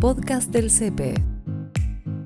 podcast 0.00 0.52
del 0.52 0.70
CEPE. 0.70 1.14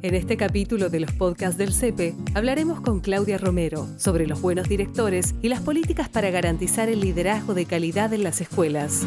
En 0.02 0.14
este 0.14 0.36
capítulo 0.36 0.90
de 0.90 1.00
los 1.00 1.12
podcasts 1.12 1.56
del 1.56 1.72
CEPE 1.72 2.14
hablaremos 2.34 2.82
con 2.82 3.00
Claudia 3.00 3.38
Romero 3.38 3.88
sobre 3.96 4.26
los 4.26 4.42
buenos 4.42 4.68
directores 4.68 5.34
y 5.40 5.48
las 5.48 5.62
políticas 5.62 6.10
para 6.10 6.30
garantizar 6.30 6.90
el 6.90 7.00
liderazgo 7.00 7.54
de 7.54 7.64
calidad 7.64 8.12
en 8.12 8.24
las 8.24 8.42
escuelas. 8.42 9.06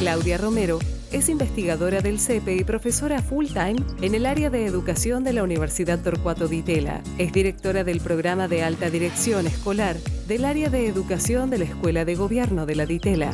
Claudia 0.00 0.38
Romero 0.38 0.80
es 1.12 1.28
investigadora 1.28 2.00
del 2.00 2.18
CEPE 2.18 2.56
y 2.56 2.64
profesora 2.64 3.22
full-time 3.22 3.76
en 4.02 4.14
el 4.16 4.26
área 4.26 4.50
de 4.50 4.66
educación 4.66 5.22
de 5.22 5.32
la 5.32 5.44
Universidad 5.44 6.00
Torcuato 6.00 6.48
Di 6.48 6.62
Tella. 6.62 7.00
Es 7.18 7.32
directora 7.32 7.84
del 7.84 8.00
programa 8.00 8.48
de 8.48 8.64
alta 8.64 8.90
dirección 8.90 9.46
escolar 9.46 9.96
del 10.26 10.46
área 10.46 10.68
de 10.68 10.88
educación 10.88 11.48
de 11.48 11.58
la 11.58 11.64
Escuela 11.66 12.04
de 12.04 12.16
Gobierno 12.16 12.66
de 12.66 12.74
la 12.74 12.86
Di 12.86 12.98
Tella. 12.98 13.30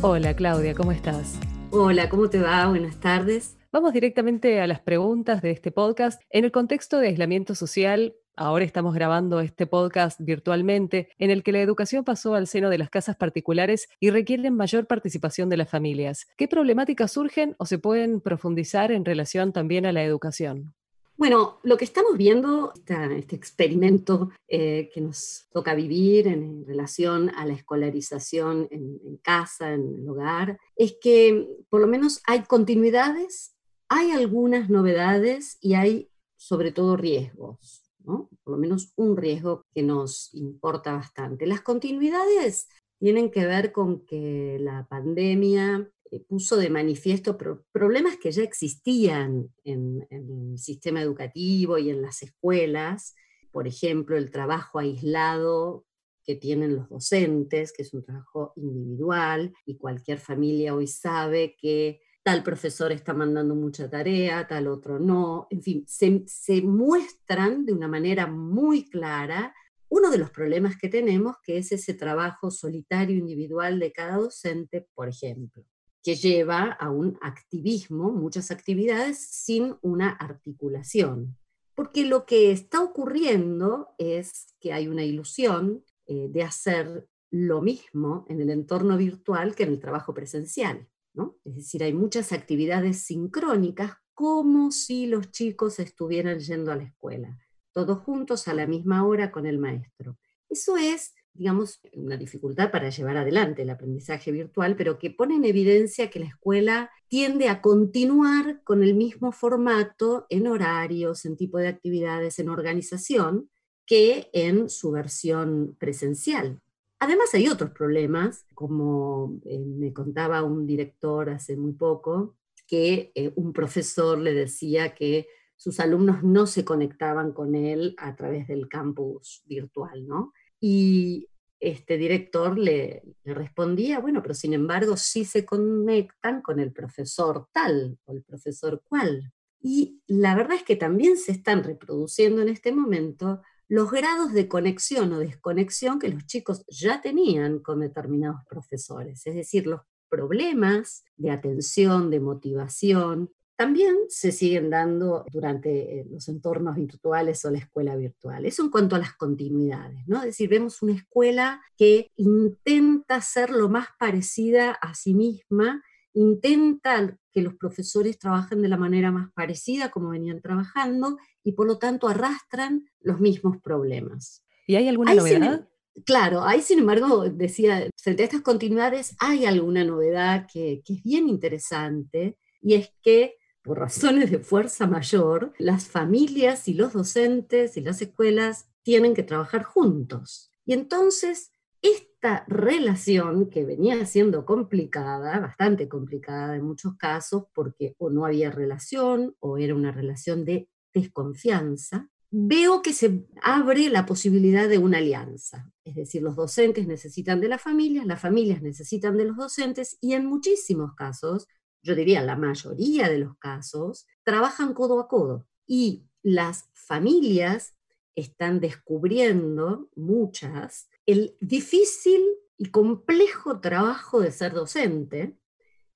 Hola 0.00 0.34
Claudia, 0.34 0.74
¿cómo 0.74 0.92
estás? 0.92 1.34
Hola, 1.78 2.08
¿cómo 2.08 2.30
te 2.30 2.40
va? 2.40 2.66
Buenas 2.68 2.98
tardes. 3.00 3.58
Vamos 3.70 3.92
directamente 3.92 4.62
a 4.62 4.66
las 4.66 4.80
preguntas 4.80 5.42
de 5.42 5.50
este 5.50 5.70
podcast. 5.70 6.22
En 6.30 6.46
el 6.46 6.50
contexto 6.50 6.98
de 6.98 7.08
aislamiento 7.08 7.54
social, 7.54 8.14
ahora 8.34 8.64
estamos 8.64 8.94
grabando 8.94 9.40
este 9.40 9.66
podcast 9.66 10.18
virtualmente, 10.18 11.10
en 11.18 11.30
el 11.30 11.42
que 11.42 11.52
la 11.52 11.60
educación 11.60 12.02
pasó 12.02 12.34
al 12.34 12.46
seno 12.46 12.70
de 12.70 12.78
las 12.78 12.88
casas 12.88 13.16
particulares 13.16 13.90
y 14.00 14.08
requieren 14.08 14.56
mayor 14.56 14.86
participación 14.86 15.50
de 15.50 15.58
las 15.58 15.68
familias. 15.68 16.26
¿Qué 16.38 16.48
problemáticas 16.48 17.12
surgen 17.12 17.54
o 17.58 17.66
se 17.66 17.78
pueden 17.78 18.22
profundizar 18.22 18.90
en 18.90 19.04
relación 19.04 19.52
también 19.52 19.84
a 19.84 19.92
la 19.92 20.02
educación? 20.02 20.72
Bueno, 21.18 21.60
lo 21.62 21.78
que 21.78 21.86
estamos 21.86 22.18
viendo, 22.18 22.74
este 22.84 23.36
experimento 23.36 24.30
eh, 24.48 24.90
que 24.92 25.00
nos 25.00 25.46
toca 25.50 25.74
vivir 25.74 26.26
en, 26.26 26.66
relación 26.66 27.30
a 27.30 27.46
la 27.46 27.54
escolarización 27.54 28.68
en, 28.70 29.16
casa, 29.22 29.72
en 29.72 29.94
el 29.94 30.08
hogar, 30.08 30.58
es 30.76 30.96
que 31.00 31.48
por 31.70 31.80
lo 31.80 31.86
menos 31.86 32.20
hay 32.26 32.42
continuidades, 32.42 33.56
hay 33.88 34.10
algunas 34.10 34.68
novedades 34.68 35.56
y 35.62 35.72
hay 35.72 36.10
sobre 36.36 36.70
todo 36.70 36.98
riesgos. 36.98 37.82
¿no? 38.04 38.28
Por 38.44 38.52
lo 38.52 38.58
menos 38.58 38.92
un 38.96 39.16
riesgo 39.16 39.64
que 39.74 39.82
nos 39.82 40.34
importa 40.34 40.92
bastante. 40.92 41.46
Las 41.46 41.62
continuidades 41.62 42.68
tienen 42.98 43.30
que 43.30 43.46
ver 43.46 43.72
con 43.72 44.04
que 44.04 44.58
la 44.60 44.86
pandemia 44.86 45.90
puso 46.28 46.56
de 46.56 46.70
manifiesto 46.70 47.36
problemas 47.72 48.16
que 48.16 48.30
ya 48.30 48.42
existían 48.42 49.52
en, 49.64 50.06
el 50.10 50.58
sistema 50.58 51.02
educativo 51.02 51.78
y 51.78 51.90
en 51.90 52.02
las 52.02 52.22
escuelas, 52.22 53.14
por 53.50 53.66
ejemplo, 53.66 54.16
el 54.16 54.30
trabajo 54.30 54.78
aislado 54.78 55.84
que 56.24 56.34
tienen 56.34 56.76
los 56.76 56.88
docentes, 56.88 57.72
que 57.72 57.82
es 57.82 57.94
un 57.94 58.04
trabajo 58.04 58.52
individual, 58.56 59.54
y 59.64 59.76
cualquier 59.76 60.18
familia 60.18 60.74
hoy 60.74 60.88
sabe 60.88 61.56
que 61.56 62.00
tal 62.24 62.42
profesor 62.42 62.90
está 62.90 63.14
mandando 63.14 63.54
mucha 63.54 63.88
tarea, 63.88 64.46
tal 64.48 64.66
otro 64.66 64.98
no, 64.98 65.46
en 65.50 65.62
fin, 65.62 65.84
se, 65.86 66.24
se 66.26 66.60
muestran 66.62 67.64
de 67.64 67.72
una 67.72 67.86
manera 67.86 68.26
muy 68.26 68.88
clara. 68.88 69.54
Uno 69.88 70.10
de 70.10 70.18
los 70.18 70.30
problemas 70.30 70.76
que 70.76 70.88
tenemos, 70.88 71.36
que 71.44 71.58
es 71.58 71.70
ese 71.70 71.94
trabajo 71.94 72.50
solitario 72.50 73.16
individual 73.16 73.78
de 73.78 73.92
cada 73.92 74.16
docente, 74.16 74.88
por 74.94 75.08
ejemplo 75.08 75.64
que 76.06 76.14
lleva 76.14 76.70
a 76.70 76.88
un 76.88 77.18
activismo, 77.20 78.12
muchas 78.12 78.52
actividades 78.52 79.18
sin 79.18 79.74
una 79.82 80.10
articulación. 80.10 81.36
Porque 81.74 82.04
lo 82.04 82.26
que 82.26 82.52
está 82.52 82.80
ocurriendo 82.80 83.88
es 83.98 84.54
que 84.60 84.72
hay 84.72 84.86
una 84.86 85.02
ilusión 85.02 85.84
eh, 86.06 86.28
de 86.30 86.44
hacer 86.44 87.08
lo 87.32 87.60
mismo 87.60 88.24
en 88.28 88.40
el 88.40 88.50
entorno 88.50 88.96
virtual 88.96 89.56
que 89.56 89.64
en 89.64 89.70
el 89.70 89.80
trabajo 89.80 90.14
presencial. 90.14 90.88
¿no? 91.12 91.40
Es 91.44 91.56
decir, 91.56 91.82
hay 91.82 91.92
muchas 91.92 92.30
actividades 92.32 93.00
sincrónicas 93.00 93.94
como 94.14 94.70
si 94.70 95.06
los 95.06 95.32
chicos 95.32 95.80
estuvieran 95.80 96.38
yendo 96.38 96.70
a 96.70 96.76
la 96.76 96.84
escuela, 96.84 97.36
todos 97.72 97.98
juntos 97.98 98.46
a 98.46 98.54
la 98.54 98.68
misma 98.68 99.04
hora 99.04 99.32
con 99.32 99.44
el 99.44 99.58
maestro. 99.58 100.16
Eso 100.48 100.76
es 100.76 101.15
digamos, 101.36 101.80
una 101.94 102.16
dificultad 102.16 102.70
para 102.70 102.90
llevar 102.90 103.16
adelante 103.16 103.62
el 103.62 103.70
aprendizaje 103.70 104.32
virtual, 104.32 104.76
pero 104.76 104.98
que 104.98 105.10
pone 105.10 105.36
en 105.36 105.44
evidencia 105.44 106.10
que 106.10 106.20
la 106.20 106.26
escuela 106.26 106.90
tiende 107.08 107.48
a 107.48 107.60
continuar 107.60 108.62
con 108.64 108.82
el 108.82 108.94
mismo 108.94 109.32
formato 109.32 110.26
en 110.30 110.46
horarios, 110.46 111.24
en 111.24 111.36
tipo 111.36 111.58
de 111.58 111.68
actividades, 111.68 112.38
en 112.38 112.48
organización, 112.48 113.48
que 113.86 114.30
en 114.32 114.68
su 114.68 114.90
versión 114.90 115.76
presencial. 115.78 116.60
Además 116.98 117.34
hay 117.34 117.48
otros 117.48 117.70
problemas, 117.70 118.46
como 118.54 119.38
eh, 119.44 119.58
me 119.58 119.92
contaba 119.92 120.42
un 120.42 120.66
director 120.66 121.30
hace 121.30 121.56
muy 121.56 121.72
poco, 121.72 122.36
que 122.66 123.12
eh, 123.14 123.32
un 123.36 123.52
profesor 123.52 124.18
le 124.18 124.32
decía 124.32 124.94
que 124.94 125.28
sus 125.56 125.80
alumnos 125.80 126.22
no 126.22 126.46
se 126.46 126.64
conectaban 126.64 127.32
con 127.32 127.54
él 127.54 127.94
a 127.98 128.14
través 128.16 128.46
del 128.48 128.68
campus 128.68 129.42
virtual, 129.46 130.06
¿no? 130.06 130.32
Y 130.68 131.28
este 131.60 131.96
director 131.96 132.58
le, 132.58 133.04
respondía, 133.24 134.00
bueno, 134.00 134.20
pero 134.20 134.34
sin 134.34 134.52
embargo 134.52 134.96
sí 134.96 135.24
se 135.24 135.44
conectan 135.46 136.42
con 136.42 136.58
el 136.58 136.72
profesor 136.72 137.46
tal 137.52 138.00
o 138.04 138.12
el 138.12 138.24
profesor 138.24 138.82
cual. 138.82 139.32
Y 139.60 140.02
la 140.08 140.34
verdad 140.34 140.56
es 140.56 140.64
que 140.64 140.74
también 140.74 141.18
se 141.18 141.30
están 141.30 141.62
reproduciendo 141.62 142.42
en 142.42 142.48
este 142.48 142.72
momento 142.72 143.42
los 143.68 143.92
grados 143.92 144.32
de 144.32 144.48
conexión 144.48 145.12
o 145.12 145.20
desconexión 145.20 146.00
que 146.00 146.08
los 146.08 146.26
chicos 146.26 146.64
ya 146.66 147.00
tenían 147.00 147.60
con 147.60 147.78
determinados 147.78 148.40
profesores, 148.50 149.24
es 149.24 149.36
decir, 149.36 149.68
los 149.68 149.82
problemas 150.08 151.04
de 151.16 151.30
atención, 151.30 152.10
de 152.10 152.18
motivación, 152.18 153.30
también 153.56 153.96
se 154.08 154.32
siguen 154.32 154.68
dando 154.68 155.24
durante 155.32 156.00
eh, 156.00 156.06
los 156.10 156.28
entornos 156.28 156.76
virtuales 156.76 157.44
o 157.44 157.50
la 157.50 157.58
escuela 157.58 157.96
virtual. 157.96 158.44
Eso 158.44 158.62
en 158.62 158.70
cuanto 158.70 158.96
a 158.96 158.98
las 158.98 159.14
continuidades, 159.14 160.06
¿no? 160.06 160.18
Es 160.18 160.26
decir, 160.26 160.50
vemos 160.50 160.82
una 160.82 160.92
escuela 160.92 161.62
que 161.76 162.10
intenta 162.16 163.20
ser 163.22 163.50
lo 163.50 163.68
más 163.70 163.88
parecida 163.98 164.72
a 164.72 164.94
sí 164.94 165.14
misma, 165.14 165.82
intenta 166.12 167.18
que 167.32 167.40
los 167.40 167.54
profesores 167.54 168.18
trabajen 168.18 168.62
de 168.62 168.68
la 168.68 168.76
manera 168.76 169.10
más 169.10 169.32
parecida 169.32 169.90
como 169.90 170.10
venían 170.10 170.40
trabajando 170.40 171.16
y 171.42 171.52
por 171.52 171.66
lo 171.66 171.78
tanto 171.78 172.08
arrastran 172.08 172.86
los 173.00 173.20
mismos 173.20 173.56
problemas. 173.62 174.44
¿Y 174.66 174.76
hay 174.76 174.88
alguna 174.88 175.14
novedad? 175.14 175.66
claro, 176.04 176.42
hay 176.42 176.60
sin 176.60 176.80
embargo, 176.80 177.28
decía, 177.30 177.88
frente 177.96 178.22
a 178.22 178.26
estas 178.26 178.42
continuidades 178.42 179.16
hay 179.18 179.46
alguna 179.46 179.82
novedad 179.82 180.46
que, 180.52 180.82
que 180.84 180.94
es 180.94 181.02
bien 181.02 181.26
interesante 181.26 182.36
y 182.60 182.74
es 182.74 182.92
que 183.02 183.36
por 183.66 183.80
razones 183.80 184.30
de 184.30 184.38
fuerza 184.38 184.86
mayor, 184.86 185.52
las 185.58 185.88
familias 185.88 186.68
y 186.68 186.74
los 186.74 186.92
docentes 186.92 187.76
y 187.76 187.80
las 187.80 188.00
escuelas 188.00 188.68
tienen 188.82 189.12
que 189.12 189.24
trabajar 189.24 189.64
juntos. 189.64 190.52
Y 190.64 190.72
entonces, 190.72 191.52
esta 191.82 192.44
relación 192.46 193.50
que 193.50 193.64
venía 193.64 194.06
siendo 194.06 194.44
complicada, 194.46 195.40
bastante 195.40 195.88
complicada 195.88 196.54
en 196.54 196.62
muchos 196.62 196.96
casos, 196.96 197.46
porque 197.52 197.96
o 197.98 198.08
no 198.08 198.24
había 198.24 198.52
relación 198.52 199.34
o 199.40 199.58
era 199.58 199.74
una 199.74 199.90
relación 199.90 200.44
de 200.44 200.68
desconfianza, 200.94 202.08
veo 202.30 202.82
que 202.82 202.92
se 202.92 203.26
abre 203.42 203.88
la 203.88 204.06
posibilidad 204.06 204.68
de 204.68 204.78
una 204.78 204.98
alianza. 204.98 205.72
Es 205.84 205.96
decir, 205.96 206.22
los 206.22 206.36
docentes 206.36 206.86
necesitan 206.86 207.40
de 207.40 207.48
las 207.48 207.62
familias, 207.62 208.06
las 208.06 208.20
familias 208.20 208.62
necesitan 208.62 209.16
de 209.16 209.24
los 209.24 209.36
docentes 209.36 209.98
y 210.00 210.12
en 210.14 210.26
muchísimos 210.26 210.94
casos 210.94 211.48
yo 211.86 211.94
diría 211.94 212.22
la 212.22 212.36
mayoría 212.36 213.08
de 213.08 213.18
los 213.18 213.38
casos, 213.38 214.06
trabajan 214.24 214.74
codo 214.74 215.00
a 215.00 215.08
codo 215.08 215.46
y 215.66 216.04
las 216.22 216.68
familias 216.74 217.76
están 218.16 218.60
descubriendo, 218.60 219.88
muchas, 219.94 220.88
el 221.06 221.36
difícil 221.40 222.20
y 222.58 222.70
complejo 222.70 223.60
trabajo 223.60 224.20
de 224.20 224.32
ser 224.32 224.52
docente, 224.52 225.38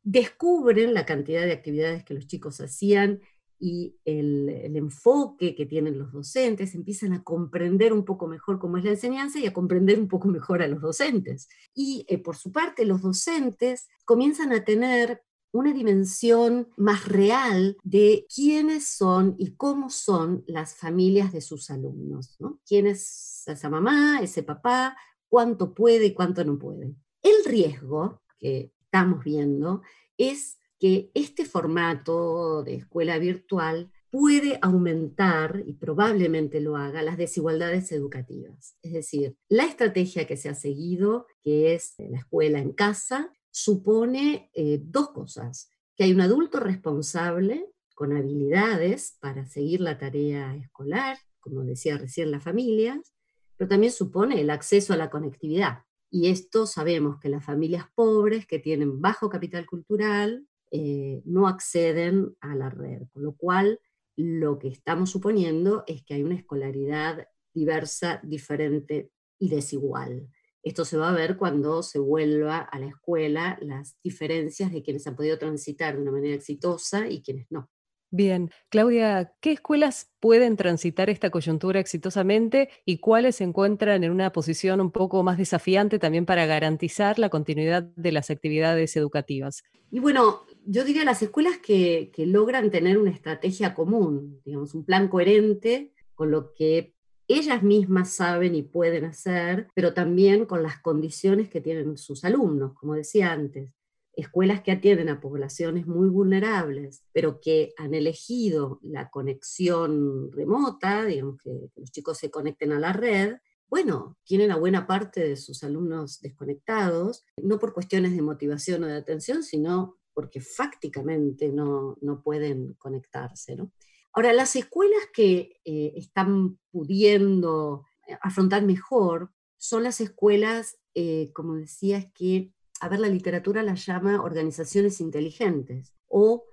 descubren 0.03 0.95
la 0.95 1.06
cantidad 1.06 1.43
de 1.43 1.53
actividades 1.53 2.04
que 2.04 2.15
los 2.15 2.27
chicos 2.27 2.60
hacían 2.60 3.21
y 3.59 3.98
el, 4.04 4.48
enfoque 4.77 5.54
que 5.54 5.66
tienen 5.66 5.98
los 5.98 6.13
docentes, 6.13 6.75
empiezan 6.75 7.13
a 7.13 7.22
comprender 7.22 7.92
un 7.92 8.04
poco 8.04 8.27
mejor 8.27 8.59
cómo 8.59 8.78
es 8.78 8.84
la 8.84 8.91
enseñanza 8.91 9.39
y 9.39 9.47
a 9.47 9.53
comprender 9.53 9.98
un 9.98 10.09
poco 10.09 10.28
mejor 10.28 10.63
a 10.63 10.69
los 10.69 10.81
docentes. 10.81 11.48
Y 11.75 12.07
eh, 12.09 12.19
por 12.19 12.37
su 12.37 12.53
parte, 12.53 12.87
los 12.87 13.03
docentes 13.03 13.89
comienzan 14.07 14.53
a 14.53 14.65
tener 14.65 15.22
una 15.53 15.73
dimensión 15.73 16.69
más 16.77 17.07
real 17.07 17.77
de 17.83 18.27
quiénes 18.35 18.87
son 18.87 19.35
y 19.39 19.57
cómo 19.57 19.91
son 19.91 20.45
las 20.47 20.75
familias 20.75 21.33
de 21.33 21.41
sus 21.41 21.71
alumnos, 21.71 22.37
¿no? 22.39 22.61
¿Quién 22.67 22.87
es 22.87 23.43
esa 23.47 23.69
mamá, 23.69 24.21
ese 24.23 24.43
papá, 24.43 24.97
cuánto 25.29 25.75
puede 25.75 26.07
y 26.07 26.15
cuánto 26.15 26.45
no 26.45 26.59
puede? 26.59 26.95
El 27.23 27.45
riesgo 27.45 28.23
que 28.39 28.73
estamos 28.83 29.25
viendo 29.25 29.83
es 30.17 30.59
que 30.79 31.11
este 31.15 31.45
formato 31.45 32.63
de 32.63 32.77
escuela 32.77 33.19
virtual 33.19 33.93
puede 34.11 34.59
aumentar, 34.61 35.63
y 35.65 35.75
probablemente 35.75 36.61
lo 36.61 36.77
haga, 36.77 37.03
las 37.03 37.17
desigualdades 37.17 37.93
educativas. 37.93 38.77
Es 38.83 38.93
decir, 38.93 39.37
la 39.49 39.65
estrategia 39.65 40.27
que 40.27 40.37
se 40.37 40.49
ha 40.49 40.55
seguido, 40.55 41.27
que 41.43 41.75
es 41.75 41.95
la 41.99 42.19
escuela 42.19 42.59
en 42.59 42.73
casa, 42.73 43.33
supone 43.51 44.51
eh, 44.55 44.81
dos 44.83 45.11
cosas, 45.11 45.71
que 45.97 46.05
hay 46.05 46.13
un 46.13 46.21
adulto 46.21 46.61
responsable 46.61 47.67
con 47.95 48.17
habilidades 48.17 49.17
para 49.21 49.47
seguir 49.47 49.81
la 49.81 49.99
tarea 49.99 50.55
escolar, 50.57 51.19
como 51.41 51.63
decía 51.65 51.99
recién 51.99 52.31
las 52.31 52.43
familias, 52.43 53.15
pero 53.57 53.69
también 53.69 53.93
supone 53.93 54.41
el 54.41 54.51
acceso 54.51 54.95
a 54.95 54.97
la 54.97 55.11
conectividad. 55.11 55.85
Y 56.11 56.29
esto 56.29 56.67
sabemos 56.67 57.21
que 57.21 57.29
las 57.29 57.45
familias 57.45 57.85
pobres 57.95 58.47
que 58.47 58.59
tienen 58.59 59.01
bajo 59.01 59.29
capital 59.29 59.67
cultural 59.67 60.47
eh, 60.71 61.21
no 61.25 61.47
acceden 61.47 62.37
a 62.41 62.55
la 62.55 62.71
red, 62.71 63.03
con 63.13 63.23
lo 63.23 63.37
cual 63.37 63.81
lo 64.17 64.59
que 64.59 64.69
estamos 64.69 65.11
suponiendo 65.11 65.85
es 65.87 66.03
que 66.03 66.15
hay 66.15 66.23
una 66.23 66.37
escolaridad 66.37 67.27
diversa, 67.53 68.21
diferente 68.23 69.11
y 69.39 69.49
desigual. 69.49 70.29
Esto 70.62 70.84
se 70.84 70.97
va 70.97 71.09
a 71.09 71.15
ver 71.15 71.36
cuando 71.36 71.83
se 71.83 71.98
vuelva 71.98 72.59
a 72.59 72.78
la 72.78 72.86
escuela 72.86 73.59
las 73.62 73.97
diferencias 74.03 74.71
de 74.72 74.83
quienes 74.83 75.07
han 75.07 75.16
podido 75.16 75.39
transitar 75.39 75.97
de 75.97 76.03
una 76.03 76.12
manera 76.12 76.34
exitosa 76.34 77.09
y 77.09 77.22
quienes 77.22 77.47
no. 77.51 77.71
Bien, 78.12 78.51
Claudia, 78.71 79.34
¿qué 79.41 79.53
escuelas 79.53 80.10
pueden 80.18 80.57
transitar 80.57 81.09
esta 81.10 81.30
coyuntura 81.30 81.78
exitosamente 81.78 82.68
y 82.84 82.98
cuáles 82.98 83.36
se 83.36 83.45
encuentran 83.45 84.03
en 84.03 84.10
una 84.10 84.33
posición 84.33 84.80
un 84.80 84.91
poco 84.91 85.22
más 85.22 85.39
desafiante 85.39 86.01
también 86.01 86.27
para 86.27 86.45
garantizar 86.45 87.21
la 87.21 87.28
continuidad 87.28 87.84
de 87.84 88.10
las 88.10 88.30
actividades 88.30 88.97
educativas? 88.97 89.63
Y 89.92 90.01
bueno, 90.01 90.42
yo 90.66 90.84
diría 90.84 91.04
las 91.04 91.22
escuelas 91.22 91.59
que, 91.59 92.10
que 92.13 92.27
logran 92.27 92.72
tener 92.72 92.98
una 92.98 93.13
estrategia 93.13 93.74
común, 93.74 94.41
digamos, 94.45 94.74
un 94.74 94.84
plan 94.84 95.06
coherente 95.06 95.92
con 96.16 96.33
lo 96.33 96.53
que 96.53 96.95
ellas 97.38 97.62
mismas 97.62 98.10
saben 98.10 98.54
y 98.54 98.62
pueden 98.62 99.04
hacer, 99.04 99.68
pero 99.74 99.94
también 99.94 100.47
con 100.47 100.62
las 100.62 100.80
condiciones 100.80 101.48
que 101.48 101.60
tienen 101.60 101.97
sus 101.97 102.24
alumnos, 102.24 102.74
como 102.74 102.94
decía 102.94 103.32
antes. 103.32 103.72
Escuelas 104.12 104.62
que 104.62 104.72
atienden 104.72 105.09
a 105.09 105.21
poblaciones 105.21 105.86
muy 105.86 106.09
vulnerables, 106.09 107.04
pero 107.12 107.41
que 107.41 107.72
han 107.77 107.94
elegido 107.94 108.80
la 108.82 109.09
conexión 109.09 110.30
remota, 110.32 111.04
digamos 111.04 111.41
que 111.42 111.71
los 111.77 111.91
chicos 111.91 112.18
se 112.18 112.30
conecten 112.30 112.72
a 112.72 112.80
la 112.80 112.92
red, 112.92 113.36
bueno, 113.71 114.18
tienen 114.24 114.50
a 114.50 114.56
buena 114.56 114.88
parte 114.88 115.21
de 115.21 115.36
sus 115.36 115.62
alumnos 115.62 116.21
desconectados, 116.21 117.24
no 117.41 117.60
por 117.60 117.72
cuestiones 117.72 118.16
de 118.16 118.21
motivación 118.21 118.82
o 118.82 118.88
de 118.88 118.97
atención, 118.97 119.44
sino 119.44 120.00
porque 120.12 120.41
fácticamente 120.41 121.50
no, 121.53 121.97
no 122.00 122.21
pueden 122.21 122.74
conectarse. 122.74 123.54
¿no? 123.54 123.71
Ahora, 124.12 124.33
las 124.33 124.57
escuelas 124.57 125.01
que 125.12 125.60
eh, 125.65 125.92
están 125.97 126.59
pudiendo 126.71 127.84
eh, 128.09 128.16
afrontar 128.22 128.65
mejor 128.65 129.33
son 129.57 129.84
las 129.84 130.01
escuelas, 130.01 130.78
eh, 130.95 131.30
como 131.33 131.54
decías, 131.54 132.07
que, 132.12 132.53
a 132.80 132.89
ver, 132.89 133.01
la 133.01 133.09
literatura 133.09 133.62
las 133.62 133.86
llama 133.86 134.22
organizaciones 134.22 135.01
inteligentes 135.01 135.95
o 136.07 136.45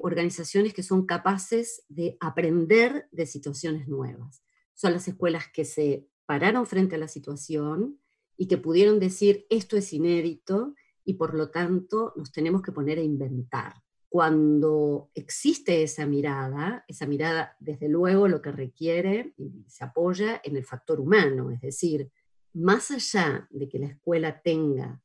organizaciones 0.00 0.74
que 0.74 0.82
son 0.82 1.06
capaces 1.06 1.82
de 1.88 2.18
aprender 2.20 3.08
de 3.10 3.24
situaciones 3.24 3.88
nuevas. 3.88 4.44
Son 4.74 4.92
las 4.92 5.08
escuelas 5.08 5.44
que 5.50 5.64
se 5.64 6.06
pararon 6.26 6.66
frente 6.66 6.96
a 6.96 6.98
la 6.98 7.08
situación 7.08 7.98
y 8.36 8.48
que 8.48 8.58
pudieron 8.58 9.00
decir 9.00 9.46
esto 9.48 9.78
es 9.78 9.94
inédito 9.94 10.74
y 11.06 11.14
por 11.14 11.32
lo 11.32 11.50
tanto 11.50 12.12
nos 12.16 12.32
tenemos 12.32 12.60
que 12.60 12.70
poner 12.70 12.98
a 12.98 13.02
inventar 13.02 13.82
cuando 14.12 15.10
existe 15.14 15.82
esa 15.82 16.04
mirada, 16.04 16.84
esa 16.86 17.06
mirada 17.06 17.56
desde 17.60 17.88
luego 17.88 18.28
lo 18.28 18.42
que 18.42 18.52
requiere 18.52 19.32
y 19.38 19.64
se 19.68 19.84
apoya 19.84 20.38
en 20.44 20.54
el 20.54 20.66
factor 20.66 21.00
humano, 21.00 21.50
es 21.50 21.62
decir, 21.62 22.10
más 22.52 22.90
allá 22.90 23.48
de 23.48 23.70
que 23.70 23.78
la 23.78 23.86
escuela 23.86 24.42
tenga 24.42 25.02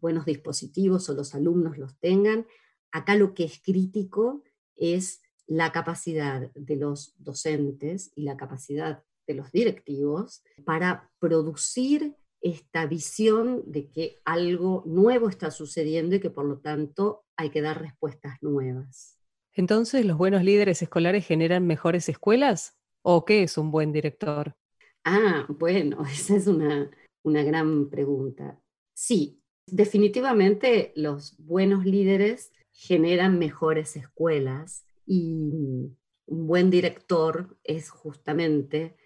buenos 0.00 0.24
dispositivos 0.24 1.10
o 1.10 1.12
los 1.12 1.34
alumnos 1.34 1.76
los 1.76 1.98
tengan, 1.98 2.46
acá 2.90 3.16
lo 3.16 3.34
que 3.34 3.44
es 3.44 3.60
crítico 3.62 4.42
es 4.76 5.20
la 5.46 5.70
capacidad 5.70 6.50
de 6.54 6.76
los 6.76 7.12
docentes 7.18 8.12
y 8.14 8.22
la 8.22 8.38
capacidad 8.38 9.04
de 9.26 9.34
los 9.34 9.52
directivos 9.52 10.42
para 10.64 11.10
producir 11.18 12.16
esta 12.40 12.86
visión 12.86 13.62
de 13.66 13.88
que 13.88 14.20
algo 14.24 14.82
nuevo 14.86 15.28
está 15.28 15.50
sucediendo 15.50 16.16
y 16.16 16.20
que 16.20 16.30
por 16.30 16.44
lo 16.44 16.58
tanto 16.58 17.24
hay 17.36 17.50
que 17.50 17.62
dar 17.62 17.80
respuestas 17.80 18.36
nuevas. 18.42 19.18
Entonces, 19.52 20.04
¿los 20.04 20.16
buenos 20.16 20.44
líderes 20.44 20.82
escolares 20.82 21.26
generan 21.26 21.66
mejores 21.66 22.08
escuelas? 22.08 22.76
¿O 23.02 23.24
qué 23.24 23.42
es 23.42 23.58
un 23.58 23.70
buen 23.70 23.92
director? 23.92 24.54
Ah, 25.04 25.46
bueno, 25.48 26.04
esa 26.12 26.36
es 26.36 26.46
una, 26.46 26.90
una 27.22 27.42
gran 27.42 27.90
pregunta. 27.90 28.60
Sí, 28.94 29.42
definitivamente 29.66 30.92
los 30.94 31.36
buenos 31.38 31.84
líderes 31.84 32.52
generan 32.72 33.38
mejores 33.38 33.96
escuelas 33.96 34.86
y 35.06 35.50
un 36.26 36.46
buen 36.46 36.70
director 36.70 37.58
es 37.64 37.90
justamente 37.90 38.96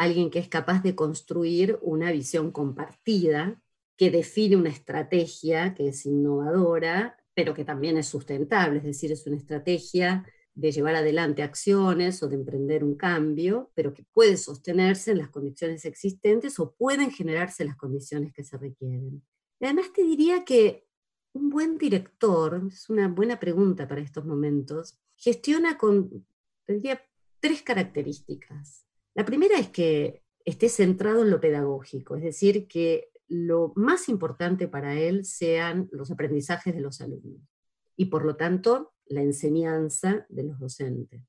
alguien 0.00 0.30
que 0.30 0.38
es 0.38 0.48
capaz 0.48 0.82
de 0.82 0.94
construir 0.94 1.78
una 1.82 2.10
visión 2.10 2.52
compartida, 2.52 3.62
que 3.98 4.10
define 4.10 4.56
una 4.56 4.70
estrategia 4.70 5.74
que 5.74 5.88
es 5.88 6.06
innovadora, 6.06 7.18
pero 7.34 7.52
que 7.52 7.66
también 7.66 7.98
es 7.98 8.06
sustentable, 8.06 8.78
es 8.78 8.84
decir, 8.84 9.12
es 9.12 9.26
una 9.26 9.36
estrategia 9.36 10.24
de 10.54 10.72
llevar 10.72 10.94
adelante 10.94 11.42
acciones 11.42 12.22
o 12.22 12.28
de 12.28 12.36
emprender 12.36 12.82
un 12.82 12.94
cambio, 12.96 13.70
pero 13.74 13.92
que 13.92 14.06
puede 14.10 14.38
sostenerse 14.38 15.10
en 15.10 15.18
las 15.18 15.28
condiciones 15.28 15.84
existentes 15.84 16.58
o 16.58 16.72
pueden 16.72 17.10
generarse 17.10 17.66
las 17.66 17.76
condiciones 17.76 18.32
que 18.32 18.42
se 18.42 18.56
requieren. 18.56 19.22
Además 19.60 19.92
te 19.92 20.02
diría 20.02 20.46
que 20.46 20.86
un 21.34 21.50
buen 21.50 21.76
director, 21.76 22.62
es 22.72 22.88
una 22.88 23.06
buena 23.08 23.38
pregunta 23.38 23.86
para 23.86 24.00
estos 24.00 24.24
momentos, 24.24 24.98
gestiona 25.14 25.76
con, 25.76 26.26
tendría 26.64 27.02
tres 27.38 27.60
características. 27.60 28.86
La 29.14 29.24
primera 29.24 29.58
es 29.58 29.68
que 29.68 30.22
esté 30.44 30.68
centrado 30.68 31.22
en 31.22 31.30
lo 31.30 31.40
pedagógico, 31.40 32.16
es 32.16 32.22
decir, 32.22 32.66
que 32.66 33.10
lo 33.28 33.72
más 33.76 34.08
importante 34.08 34.68
para 34.68 34.98
él 34.98 35.24
sean 35.24 35.88
los 35.92 36.10
aprendizajes 36.10 36.74
de 36.74 36.80
los 36.80 37.00
alumnos 37.00 37.40
y 37.96 38.06
por 38.06 38.24
lo 38.24 38.36
tanto 38.36 38.92
la 39.06 39.22
enseñanza 39.22 40.26
de 40.28 40.44
los 40.44 40.58
docentes. 40.58 41.22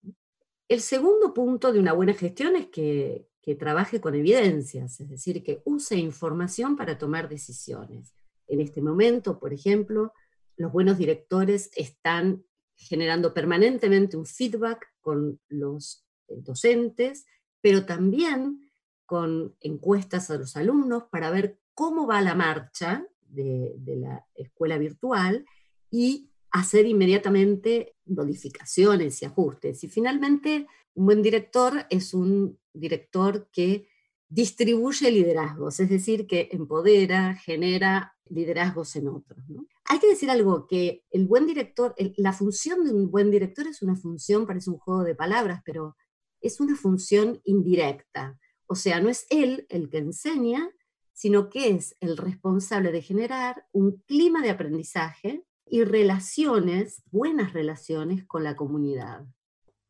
El 0.67 0.79
segundo 0.79 1.33
punto 1.33 1.73
de 1.73 1.79
una 1.79 1.93
buena 1.93 2.13
gestión 2.13 2.55
es 2.55 2.67
que, 2.67 3.27
trabaje 3.59 3.99
con 3.99 4.15
evidencias, 4.15 5.01
es 5.01 5.09
decir, 5.09 5.43
que 5.43 5.61
use 5.65 5.97
información 5.97 6.77
para 6.77 6.97
tomar 6.97 7.27
decisiones. 7.27 8.13
En 8.47 8.61
este 8.61 8.81
momento, 8.81 9.37
por 9.39 9.51
ejemplo, 9.51 10.13
los 10.55 10.71
buenos 10.71 10.97
directores 10.97 11.69
están 11.75 12.45
generando 12.77 13.33
permanentemente 13.33 14.15
un 14.15 14.25
feedback 14.25 14.87
con 15.01 15.41
los 15.49 16.05
docentes 16.29 17.25
pero 17.61 17.85
también 17.85 18.71
con 19.05 19.55
encuestas 19.59 20.29
a 20.29 20.37
los 20.37 20.55
alumnos 20.55 21.03
para 21.11 21.29
ver 21.29 21.59
cómo 21.73 22.07
va 22.07 22.21
la 22.21 22.35
marcha 22.35 23.05
de, 23.27 23.75
la 23.85 24.25
escuela 24.35 24.77
virtual 24.77 25.45
y 25.89 26.29
hacer 26.51 26.85
inmediatamente 26.85 27.95
modificaciones 28.05 29.21
y 29.21 29.25
ajustes. 29.25 29.83
Y 29.83 29.87
finalmente, 29.87 30.67
un 30.93 31.05
buen 31.05 31.21
director 31.21 31.85
es 31.89 32.13
un 32.13 32.57
director 32.73 33.49
que 33.51 33.87
distribuye 34.29 35.11
liderazgos, 35.11 35.79
es 35.79 35.89
decir, 35.89 36.25
que 36.25 36.49
empodera, 36.51 37.35
genera 37.35 38.15
liderazgos 38.29 38.95
en 38.95 39.09
otros. 39.09 39.43
Hay 39.85 39.99
que 39.99 40.07
decir 40.07 40.29
algo, 40.29 40.67
que 40.67 41.03
el 41.11 41.27
buen 41.27 41.45
director, 41.45 41.93
la 42.15 42.31
función 42.31 42.85
de 42.85 42.93
un 42.93 43.11
buen 43.11 43.29
director 43.29 43.67
es 43.67 43.81
una 43.81 43.95
función, 43.95 44.47
parece 44.47 44.69
un 44.69 44.77
juego 44.77 45.03
de 45.03 45.15
palabras, 45.15 45.61
pero 45.65 45.97
es 46.41 46.59
una 46.59 46.75
función 46.75 47.41
indirecta. 47.43 48.37
O 48.67 48.75
sea, 48.75 48.99
no 48.99 49.09
es 49.09 49.25
él 49.29 49.65
el 49.69 49.89
que 49.89 49.99
enseña, 49.99 50.69
sino 51.13 51.49
que 51.49 51.69
es 51.69 51.95
el 51.99 52.17
responsable 52.17 52.91
de 52.91 53.01
generar 53.01 53.65
un 53.71 54.01
clima 54.07 54.41
de 54.41 54.49
aprendizaje 54.49 55.43
y 55.67 55.83
relaciones, 55.83 57.03
buenas 57.11 57.53
relaciones 57.53 58.25
con 58.25 58.43
la 58.43 58.55
comunidad. 58.55 59.25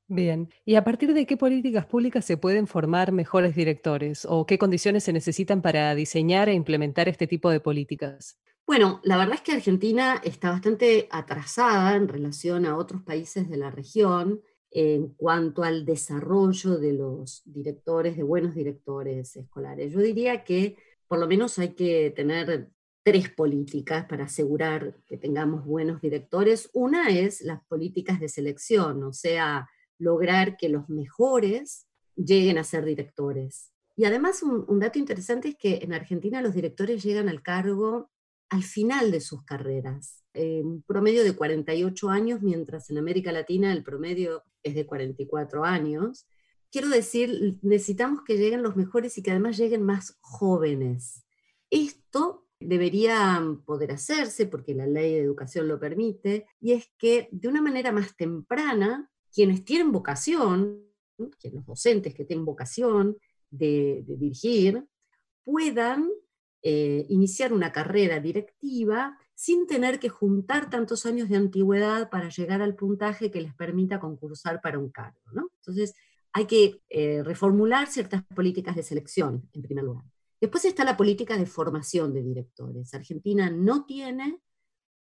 Bien, 0.07 0.49
¿y 0.65 0.75
a 0.75 0.83
partir 0.83 1.13
de 1.13 1.25
qué 1.25 1.37
políticas 1.37 1.85
públicas 1.85 2.25
se 2.25 2.35
pueden 2.35 2.67
formar 2.67 3.13
mejores 3.13 3.55
directores 3.55 4.27
o 4.29 4.45
qué 4.45 4.57
condiciones 4.57 5.05
se 5.05 5.13
necesitan 5.13 5.61
para 5.61 5.95
diseñar 5.95 6.49
e 6.49 6.53
implementar 6.53 7.07
este 7.07 7.27
tipo 7.27 7.49
de 7.49 7.61
políticas? 7.61 8.37
Bueno, 8.67 8.99
la 9.03 9.17
verdad 9.17 9.35
es 9.35 9.41
que 9.41 9.53
Argentina 9.53 10.19
está 10.23 10.51
bastante 10.51 11.07
atrasada 11.11 11.95
en 11.95 12.09
relación 12.09 12.65
a 12.65 12.75
otros 12.75 13.01
países 13.03 13.49
de 13.49 13.57
la 13.57 13.71
región 13.71 14.41
en 14.71 15.09
cuanto 15.09 15.63
al 15.63 15.85
desarrollo 15.85 16.77
de 16.77 16.93
los 16.93 17.41
directores, 17.45 18.15
de 18.17 18.23
buenos 18.23 18.55
directores 18.55 19.35
escolares. 19.35 19.91
Yo 19.91 19.99
diría 19.99 20.43
que 20.43 20.77
por 21.07 21.19
lo 21.19 21.27
menos 21.27 21.59
hay 21.59 21.73
que 21.73 22.11
tener 22.11 22.69
tres 23.03 23.29
políticas 23.29 24.05
para 24.05 24.25
asegurar 24.25 24.95
que 25.07 25.17
tengamos 25.17 25.65
buenos 25.65 26.01
directores. 26.01 26.69
Una 26.73 27.09
es 27.09 27.41
las 27.41 27.63
políticas 27.65 28.19
de 28.19 28.29
selección, 28.29 29.03
o 29.03 29.11
sea, 29.11 29.69
lograr 29.97 30.57
que 30.57 30.69
los 30.69 30.87
mejores 30.89 31.87
lleguen 32.15 32.57
a 32.57 32.63
ser 32.63 32.85
directores. 32.85 33.71
Y 33.95 34.05
además 34.05 34.41
un, 34.43 34.79
dato 34.79 34.99
interesante 34.99 35.49
es 35.49 35.55
que 35.55 35.79
en 35.83 35.93
Argentina 35.93 36.41
los 36.41 36.53
directores 36.53 37.03
llegan 37.03 37.29
al 37.29 37.41
cargo 37.41 38.10
al 38.51 38.63
final 38.63 39.11
de 39.11 39.21
sus 39.21 39.43
carreras, 39.43 40.23
un 40.33 40.83
promedio 40.83 41.23
de 41.23 41.35
48 41.35 42.09
años, 42.09 42.41
mientras 42.41 42.89
en 42.89 42.97
América 42.97 43.31
Latina 43.31 43.71
el 43.73 43.83
promedio 43.83 44.43
es 44.61 44.75
de 44.75 44.85
44 44.85 45.63
años. 45.65 46.27
Quiero 46.69 46.89
decir, 46.89 47.59
necesitamos 47.61 48.21
que 48.25 48.37
lleguen 48.37 48.61
los 48.61 48.75
mejores 48.75 49.17
y 49.17 49.23
que 49.23 49.31
además 49.31 49.57
lleguen 49.57 49.83
más 49.83 50.17
jóvenes. 50.21 51.25
Esto 51.69 52.47
debería 52.59 53.41
poder 53.65 53.91
hacerse 53.91 54.45
porque 54.45 54.75
la 54.75 54.85
ley 54.85 55.13
de 55.13 55.21
educación 55.21 55.67
lo 55.67 55.79
permite, 55.79 56.45
y 56.59 56.73
es 56.73 56.91
que 56.97 57.29
de 57.31 57.47
una 57.47 57.61
manera 57.61 57.91
más 57.91 58.15
temprana, 58.15 59.09
quienes 59.33 59.63
tienen 59.63 59.91
vocación, 59.91 60.85
los 61.17 61.65
docentes 61.65 62.13
que 62.13 62.25
tienen 62.25 62.45
vocación 62.45 63.17
de, 63.49 64.03
dirigir, 64.05 64.85
puedan 65.43 66.09
eh, 66.63 67.05
iniciar 67.09 67.53
una 67.53 67.71
carrera 67.71 68.19
directiva 68.19 69.17
sin 69.33 69.65
tener 69.65 69.99
que 69.99 70.09
juntar 70.09 70.69
tantos 70.69 71.07
años 71.07 71.27
de 71.27 71.37
antigüedad 71.37 72.11
para 72.11 72.29
llegar 72.29 72.61
al 72.61 72.75
puntaje 72.75 73.31
que 73.31 73.41
les 73.41 73.55
permita 73.55 73.99
concursar 73.99 74.61
para 74.61 74.77
un 74.77 74.91
cargo. 74.91 75.19
Entonces, 75.59 75.95
hay 76.33 76.45
que 76.45 76.81
eh, 76.89 77.23
reformular 77.23 77.87
ciertas 77.87 78.23
políticas 78.23 78.75
de 78.75 78.83
selección, 78.83 79.49
en 79.53 79.61
primer 79.63 79.83
lugar. 79.83 80.05
Después 80.39 80.65
está 80.65 80.83
la 80.83 80.97
política 80.97 81.37
de 81.37 81.47
formación 81.47 82.13
de 82.13 82.21
directores. 82.21 82.93
Argentina 82.93 83.49
no 83.49 83.85
tiene 83.85 84.39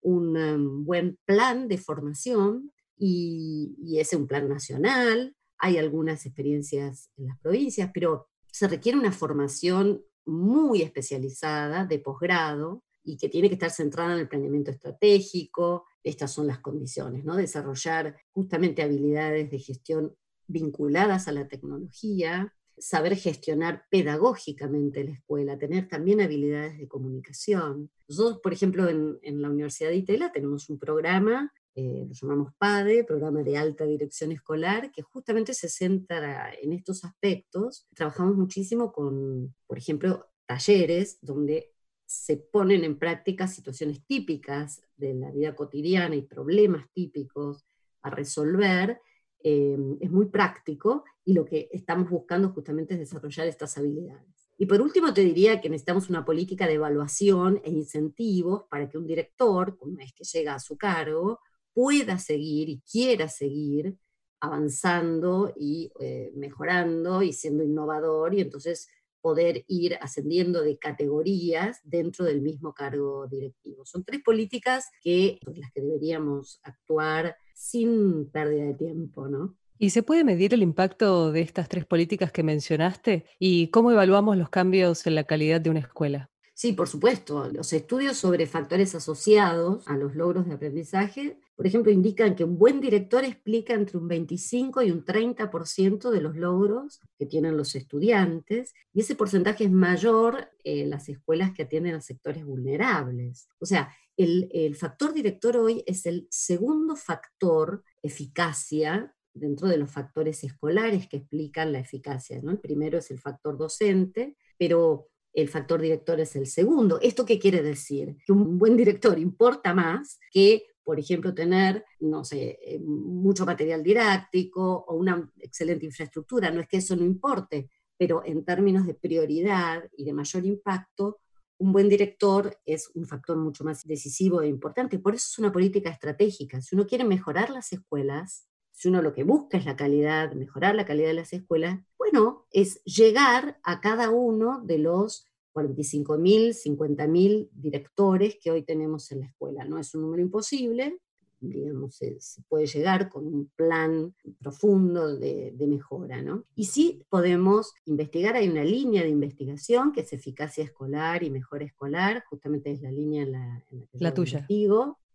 un 0.01 0.37
um, 0.37 0.85
buen 0.85 1.17
plan 1.25 1.67
de 1.67 1.77
formación 1.77 2.73
y, 2.97 3.75
y 3.81 3.99
es 3.99 4.13
un 4.13 4.27
plan 4.27 4.49
nacional. 4.49 5.35
Hay 5.57 5.77
algunas 5.77 6.25
experiencias 6.25 7.09
en 7.17 7.27
las 7.27 7.39
provincias, 7.39 7.89
pero 7.93 8.27
se 8.51 8.67
requiere 8.67 8.97
una 8.97 9.11
formación 9.11 10.03
muy 10.25 10.81
especializada 10.81 11.85
de 11.85 11.99
posgrado 11.99 12.83
y 13.03 13.17
que 13.17 13.29
tiene 13.29 13.47
que 13.47 13.53
estar 13.53 13.71
centrada 13.71 14.13
en 14.13 14.21
el 14.21 14.27
planeamiento 14.27 14.71
estratégico. 14.71 15.85
Estas 16.03 16.31
son 16.31 16.47
las 16.47 16.59
condiciones, 16.59 17.23
¿no? 17.23 17.35
Desarrollar 17.35 18.17
justamente 18.31 18.81
habilidades 18.81 19.49
de 19.51 19.59
gestión 19.59 20.15
vinculadas 20.47 21.27
a 21.27 21.31
la 21.31 21.47
tecnología, 21.47 22.53
saber 22.77 23.15
gestionar 23.15 23.85
pedagógicamente 23.89 25.03
la 25.03 25.11
escuela, 25.11 25.57
tener 25.57 25.87
también 25.87 26.21
habilidades 26.21 26.77
de 26.77 26.87
comunicación. 26.87 27.89
Nosotros, 28.07 28.39
por 28.41 28.53
ejemplo, 28.53 28.89
en, 28.89 29.41
la 29.41 29.49
Universidad 29.49 29.89
de 29.89 29.97
Itela 29.97 30.31
tenemos 30.31 30.69
un 30.69 30.77
programa, 30.77 31.51
eh, 31.75 32.05
lo 32.07 32.13
llamamos 32.13 32.53
PADE, 32.57 33.03
Programa 33.03 33.43
de 33.43 33.57
Alta 33.57 33.85
Dirección 33.85 34.31
Escolar, 34.31 34.91
que 34.93 35.01
justamente 35.01 35.53
se 35.53 35.67
centra 35.67 36.53
en 36.53 36.71
estos 36.71 37.03
aspectos. 37.03 37.85
Trabajamos 37.93 38.37
muchísimo 38.37 38.93
con, 38.93 39.53
por 39.67 39.77
ejemplo, 39.77 40.25
talleres 40.45 41.19
donde 41.21 41.73
se 42.05 42.37
ponen 42.37 42.85
en 42.85 42.97
práctica 42.97 43.47
situaciones 43.47 44.05
típicas 44.05 44.83
de 44.95 45.15
la 45.15 45.31
vida 45.31 45.53
cotidiana 45.53 46.15
y 46.15 46.21
problemas 46.21 46.85
típicos 46.93 47.65
a 48.03 48.09
resolver, 48.09 49.01
eh, 49.43 49.77
es 49.99 50.09
muy 50.09 50.27
práctico 50.27 51.03
y 51.25 51.33
lo 51.33 51.43
que 51.43 51.67
estamos 51.73 52.09
buscando 52.09 52.49
justamente 52.49 52.93
es 52.93 52.99
desarrollar 53.01 53.47
estas 53.47 53.77
habilidades. 53.77 54.49
Y 54.57 54.65
por 54.65 54.79
último 54.79 55.13
te 55.13 55.21
diría 55.21 55.59
que 55.59 55.69
necesitamos 55.69 56.09
una 56.09 56.23
política 56.23 56.67
de 56.67 56.75
evaluación 56.75 57.59
e 57.65 57.71
incentivos 57.71 58.63
para 58.69 58.87
que 58.87 58.97
un 58.97 59.05
director, 59.05 59.77
una 59.81 59.97
vez 59.97 60.13
que 60.13 60.23
llega 60.23 60.55
a 60.55 60.59
su 60.59 60.77
cargo, 60.77 61.41
pueda 61.75 62.17
seguir 62.17 62.69
y 62.69 62.81
quiera 62.89 63.27
seguir 63.27 63.97
avanzando 64.39 65.53
y 65.57 65.91
eh, 65.99 66.31
mejorando 66.35 67.21
y 67.21 67.33
siendo 67.33 67.63
innovador 67.63 68.33
y 68.33 68.41
entonces 68.41 68.87
poder 69.21 69.65
ir 69.67 69.97
ascendiendo 70.01 70.61
de 70.61 70.77
categorías 70.77 71.81
dentro 71.83 72.25
del 72.25 72.41
mismo 72.41 72.73
cargo 72.73 73.27
directivo. 73.27 73.85
Son 73.85 74.03
tres 74.05 74.21
políticas 74.23 74.85
que, 75.01 75.39
las 75.55 75.71
que 75.73 75.81
deberíamos 75.81 76.59
actuar 76.63 77.35
sin 77.53 78.29
pérdida 78.29 78.65
de 78.65 78.75
tiempo, 78.75 79.27
¿no? 79.27 79.57
¿Y 79.77 79.89
se 79.89 80.03
puede 80.03 80.23
medir 80.23 80.53
el 80.53 80.63
impacto 80.63 81.31
de 81.31 81.41
estas 81.41 81.67
tres 81.67 81.85
políticas 81.85 82.31
que 82.31 82.43
mencionaste? 82.43 83.25
¿Y 83.37 83.67
cómo 83.69 83.91
evaluamos 83.91 84.37
los 84.37 84.49
cambios 84.49 85.05
en 85.07 85.15
la 85.15 85.25
calidad 85.25 85.59
de 85.59 85.71
una 85.71 85.79
escuela? 85.79 86.29
Sí, 86.53 86.71
por 86.71 86.87
supuesto. 86.87 87.49
Los 87.49 87.73
estudios 87.73 88.15
sobre 88.15 88.47
factores 88.47 88.95
asociados 88.95 89.85
a 89.87 89.97
los 89.97 90.15
logros 90.15 90.47
de 90.47 90.53
aprendizaje, 90.53 91.37
por 91.55 91.65
ejemplo, 91.65 91.91
indican 91.91 92.35
que 92.35 92.43
un 92.43 92.57
buen 92.57 92.81
director 92.81 93.23
explica 93.23 93.73
entre 93.73 93.97
un 93.97 94.07
25 94.07 94.81
y 94.81 94.91
un 94.91 95.05
30% 95.05 96.09
de 96.09 96.21
los 96.21 96.35
logros 96.35 96.99
que 97.17 97.25
tienen 97.25 97.55
los 97.55 97.75
estudiantes, 97.75 98.73
y 98.93 99.01
ese 99.01 99.15
porcentaje 99.15 99.63
es 99.63 99.71
mayor 99.71 100.49
en 100.63 100.89
las 100.89 101.07
escuelas 101.07 101.53
que 101.53 101.63
atienden 101.63 101.95
a 101.95 102.01
sectores 102.01 102.43
vulnerables. 102.43 103.47
O 103.59 103.65
sea, 103.65 103.89
el, 104.17 104.49
el 104.53 104.75
factor 104.75 105.13
director 105.13 105.55
hoy 105.57 105.83
es 105.87 106.05
el 106.05 106.27
segundo 106.29 106.95
factor 106.95 107.83
eficacia 108.03 109.13
dentro 109.33 109.67
de 109.67 109.77
los 109.77 109.91
factores 109.91 110.43
escolares 110.43 111.07
que 111.07 111.17
explican 111.17 111.71
la 111.71 111.79
eficacia. 111.79 112.39
¿no? 112.41 112.51
El 112.51 112.59
primero 112.59 112.97
es 112.97 113.11
el 113.11 113.19
factor 113.19 113.57
docente, 113.57 114.35
pero 114.57 115.09
el 115.33 115.49
factor 115.49 115.81
director 115.81 116.19
es 116.19 116.35
el 116.35 116.47
segundo. 116.47 116.99
¿Esto 117.01 117.25
qué 117.25 117.37
quiere 117.37 117.61
decir? 117.61 118.15
Que 118.25 118.31
un 118.31 118.57
buen 118.57 118.77
director 118.77 119.19
importa 119.19 119.73
más 119.73 120.19
que, 120.31 120.65
por 120.85 120.99
ejemplo, 120.99 121.33
tener, 121.33 121.83
no 121.99 122.23
sé, 122.23 122.59
eh, 122.61 122.79
mucho 122.79 123.45
material 123.45 123.83
didáctico 123.83 124.85
o 124.87 124.95
una 124.95 125.29
excelente 125.39 125.85
infraestructura. 125.85 126.51
No 126.51 126.61
es 126.61 126.67
que 126.67 126.77
eso 126.77 126.95
no 126.95 127.03
importe, 127.03 127.71
pero 127.97 128.23
en 128.23 128.45
términos 128.45 128.85
de 128.85 128.93
prioridad 128.93 129.83
y 129.97 130.05
de 130.05 130.13
mayor 130.13 130.45
impacto, 130.45 131.19
un 131.57 131.71
buen 131.73 131.89
director 131.89 132.57
es 132.65 132.91
un 132.93 133.07
factor 133.07 133.35
mucho 133.37 133.63
más 133.63 133.85
decisivo 133.85 134.41
e 134.41 134.47
importante. 134.47 134.99
Por 134.99 135.15
eso 135.15 135.27
es 135.31 135.39
una 135.39 135.51
política 135.51 135.89
estratégica. 135.89 136.61
Si 136.61 136.75
uno 136.75 136.85
quiere 136.85 137.03
mejorar 137.03 137.49
las 137.49 137.73
escuelas, 137.73 138.47
si 138.71 138.89
uno 138.89 139.01
lo 139.01 139.13
que 139.13 139.23
busca 139.23 139.57
es 139.57 139.65
la 139.65 139.75
calidad, 139.75 140.33
mejorar 140.33 140.75
la 140.75 140.85
calidad 140.85 141.07
de 141.07 141.13
las 141.15 141.33
escuelas, 141.33 141.79
bueno, 141.97 142.45
es 142.51 142.83
llegar 142.83 143.59
a 143.63 143.81
cada 143.81 144.11
uno 144.11 144.61
de 144.61 144.77
los 144.77 145.25
45.000, 145.55 146.53
50.000 146.53 147.49
directores 147.53 148.37
que 148.41 148.51
hoy 148.51 148.63
tenemos 148.63 149.11
en 149.11 149.21
la 149.21 149.27
escuela. 149.27 149.63
No 149.63 149.79
es 149.79 149.95
un 149.95 150.01
número 150.01 150.21
imposible, 150.21 150.99
digamos, 151.39 151.95
se, 151.95 152.17
puede 152.47 152.65
llegar 152.65 153.09
con 153.09 153.25
un 153.27 153.51
plan 153.55 154.13
profundo 154.39 155.15
de, 155.15 155.53
mejora, 155.67 156.21
¿no? 156.21 156.45
Y 156.55 156.65
sí 156.65 157.03
podemos 157.09 157.73
investigar, 157.85 158.35
hay 158.35 158.49
una 158.49 158.63
línea 158.63 159.03
de 159.03 159.09
investigación 159.09 159.91
que 159.91 160.01
es 160.01 160.13
eficacia 160.13 160.63
escolar 160.63 161.23
y 161.23 161.29
mejora 161.29 161.65
escolar, 161.65 162.23
justamente 162.29 162.71
es 162.71 162.81
la 162.81 162.91
línea 162.91 163.23
en 163.23 163.31
la, 163.31 163.65
que 163.69 163.87
la 163.99 164.13
tuya. 164.13 164.45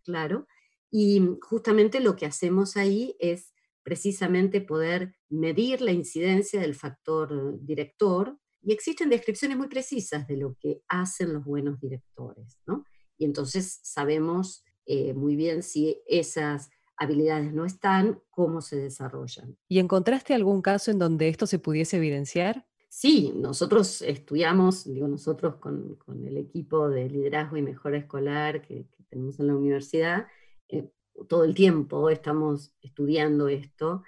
claro, 0.05 0.47
y 0.91 1.23
justamente 1.43 2.01
lo 2.01 2.17
que 2.17 2.27
hacemos 2.27 2.77
ahí 2.77 3.17
es 3.21 3.55
precisamente 3.83 4.61
poder 4.61 5.15
medir 5.29 5.81
la 5.81 5.93
incidencia 5.93 6.61
del 6.61 6.75
factor 6.75 7.59
director 7.61 8.39
y 8.63 8.73
existen 8.73 9.09
descripciones 9.09 9.57
muy 9.57 9.69
precisas 9.69 10.27
de 10.27 10.37
lo 10.37 10.57
que 10.61 10.83
hacen 10.89 11.33
los 11.33 11.45
buenos 11.45 11.81
directores, 11.81 12.59
¿no? 12.67 12.85
Y 13.17 13.25
entonces 13.25 13.81
sabemos 13.83 14.65
eh, 14.87 15.15
muy 15.15 15.37
bien 15.37 15.63
si 15.63 16.03
esas 16.07 16.71
habilidades 16.97 17.53
no 17.53 17.65
están, 17.65 18.21
cómo 18.31 18.61
se 18.61 18.77
desarrollan. 18.77 19.57
¿Y 19.69 19.79
encontraste 19.79 20.35
algún 20.35 20.63
caso 20.63 20.91
en 20.91 20.99
donde 20.99 21.29
esto 21.29 21.47
se 21.47 21.59
pudiese 21.59 21.97
evidenciar? 21.97 22.67
Sí, 22.89 23.33
nosotros 23.37 24.03
estudiamos, 24.03 24.85
digo 24.85 25.07
nosotros 25.07 25.57
con, 25.57 25.97
con 25.97 26.25
el 26.27 26.37
equipo 26.37 26.89
de 26.89 27.09
liderazgo 27.09 27.57
y 27.57 27.63
mejora 27.63 27.99
escolar 27.99 28.63
que, 28.63 28.89
que 28.91 29.05
tenemos 29.05 29.39
en 29.39 29.47
la 29.47 29.55
universidad, 29.55 30.27
eh, 30.69 30.91
todo 31.29 31.45
el 31.45 31.55
tiempo 31.55 32.11
estamos 32.11 32.75
estudiando 32.81 33.49
esto. 33.49 34.03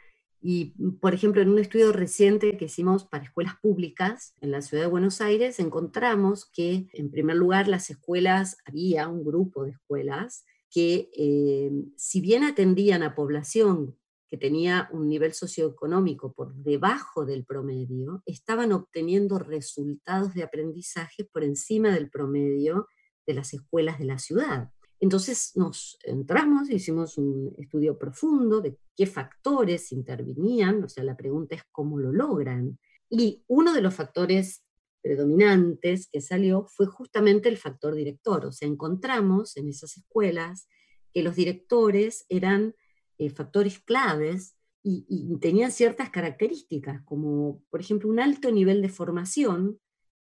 Y, 0.45 0.75
por 1.01 1.15
ejemplo, 1.15 1.41
en 1.41 1.51
un 1.51 1.61
estudio 1.61 1.93
reciente 1.93 2.57
que 2.57 2.65
hicimos 2.65 3.05
para 3.05 3.25
escuelas 3.25 3.55
públicas 3.63 4.35
en 4.41 4.51
la 4.51 4.61
ciudad 4.61 4.83
de 4.83 4.91
Buenos 4.91 5.21
Aires, 5.21 5.61
encontramos 5.61 6.51
que, 6.53 6.89
en 6.93 7.13
primer 7.13 7.37
lugar, 7.37 7.69
las 7.69 7.91
escuelas, 7.91 8.57
había 8.65 9.07
un 9.07 9.25
grupo 9.25 9.65
de 9.65 9.71
escuelas 9.71 10.45
que, 10.69 11.11
eh, 11.17 11.71
si 11.97 12.21
bien 12.21 12.43
atendían 12.43 13.05
a 13.05 13.15
población 13.15 13.97
que 14.29 14.39
tenía 14.39 14.89
un 14.93 15.09
nivel 15.09 15.35
socioeconómico 15.35 16.33
por 16.33 16.55
debajo 16.55 17.25
del 17.27 17.45
promedio, 17.45 18.23
estaban 18.27 18.73
obteniendo 18.73 19.39
resultados 19.39 20.35
de 20.35 20.43
aprendizaje 20.43 21.25
por 21.25 21.45
encima 21.45 21.91
del 21.91 22.11
promedio 22.11 22.89
de 23.27 23.35
las 23.35 23.53
escuelas 23.55 23.99
de 23.99 24.07
la 24.07 24.19
ciudad. 24.19 24.71
Entonces 25.03 25.51
nos 25.57 25.99
entramos, 26.05 26.71
hicimos 26.71 27.19
un 27.19 27.53
estudio 27.59 27.99
profundo 27.99 28.61
de 28.61 28.79
qué 28.95 29.07
factores 29.07 29.91
intervenían, 29.91 30.85
o 30.85 30.89
sea, 30.89 31.03
la 31.03 31.17
pregunta 31.17 31.57
es 31.57 31.65
cómo 31.73 31.99
lo 31.99 32.13
logran. 32.13 32.79
Y 33.11 33.43
uno 33.49 33.75
de 33.75 33.81
los 33.81 33.95
factores 33.95 34.65
predominantes 35.03 36.09
que 36.09 36.21
salió 36.21 36.67
fue 36.69 36.87
justamente 36.87 37.49
el 37.49 37.57
factor 37.57 37.97
director, 37.97 38.47
o 38.47 38.53
sea, 38.53 38.69
encontramos 38.69 39.57
en 39.57 39.69
esas 39.69 39.97
escuelas 39.97 40.69
que 41.13 41.25
los 41.25 41.35
directores 41.35 42.25
eran 42.29 42.77
eh, 43.19 43.29
factores 43.29 43.81
claves 43.81 44.55
y, 44.85 45.05
y, 45.09 45.37
tenían 45.41 45.73
ciertas 45.73 46.11
características, 46.11 47.03
como 47.05 47.65
por 47.71 47.81
ejemplo 47.81 48.09
un 48.09 48.21
alto 48.21 48.53
nivel 48.53 48.81
de 48.81 48.89
formación 48.89 49.81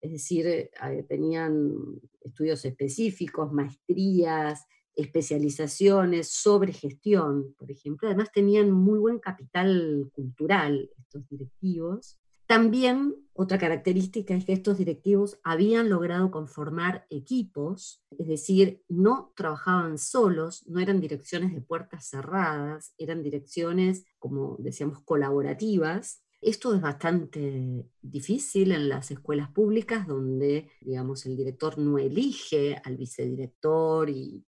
es 0.05 0.13
decir, 0.13 0.47
eh, 0.47 0.71
tenían 1.09 1.73
estudios 2.21 2.63
específicos, 2.67 3.51
maestrías, 3.55 4.67
especializaciones 4.95 6.29
sobre 6.29 6.75
gestión, 6.75 7.55
por 7.59 7.71
ejemplo. 7.71 8.07
Además 8.07 8.31
tenían 8.31 8.71
muy 8.71 8.99
buen 8.99 9.19
capital 9.19 10.11
cultural 10.13 10.91
estos 10.99 11.27
directivos. 11.31 12.19
También 12.47 13.15
otra 13.33 13.57
característica 13.57 14.35
es 14.35 14.45
que 14.45 14.53
estos 14.53 14.77
directivos 14.77 15.41
habían 15.43 15.89
logrado 15.89 16.31
conformar 16.31 17.07
equipos, 17.09 18.05
es 18.19 18.29
decir, 18.29 18.85
no 18.87 19.33
trabajaban 19.35 19.97
solos, 19.97 20.67
no 20.67 20.81
eran 20.81 21.01
direcciones 21.01 21.55
de 21.55 21.63
puertas 21.63 22.11
cerradas, 22.11 22.93
eran 22.99 23.23
direcciones, 23.23 24.05
como 24.19 24.57
decíamos, 24.59 25.01
colaborativas. 25.03 26.24
Esto 26.45 26.75
es 26.75 26.81
bastante 26.83 27.87
difícil 28.03 28.73
en 28.73 28.91
las 28.91 29.11
escuelas 29.11 29.51
públicas 29.51 30.07
donde, 30.07 30.69
digamos, 30.83 31.25
el 31.25 31.39
director 31.39 31.79
no 31.79 31.97
elige 31.99 32.77
al 32.85 32.99
vicedirector 32.99 34.11
y 34.11 34.45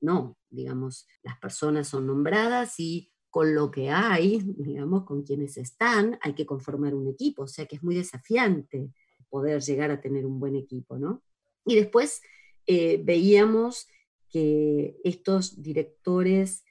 no, 0.00 0.38
digamos, 0.48 1.08
las 1.24 1.36
personas 1.38 1.88
son 1.88 2.06
nombradas 2.06 2.78
y 2.78 3.10
con 3.30 3.52
lo 3.52 3.68
que 3.72 3.90
hay, 3.90 4.38
digamos, 4.58 5.04
con 5.04 5.24
quienes 5.24 5.56
están, 5.56 6.20
hay 6.22 6.34
que 6.34 6.46
conformar 6.46 6.94
un 6.94 7.08
equipo, 7.08 7.42
o 7.42 7.48
sea 7.48 7.66
que 7.66 7.76
es 7.76 7.82
muy 7.82 7.96
desafiante 7.96 8.88
poder 9.28 9.60
llegar 9.60 9.90
a 9.90 10.00
tener 10.00 10.26
un 10.26 10.38
buen 10.38 10.54
equipo, 10.54 10.98
¿no? 10.98 11.24
Y 11.66 11.74
después 11.74 12.22
eh, 12.66 13.00
veíamos 13.02 13.88
que 14.28 14.96
estos 15.02 15.60
directores 15.60 16.62